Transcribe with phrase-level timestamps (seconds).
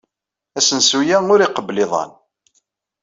[0.59, 2.11] Asensu-a ur iqebbel iḍan.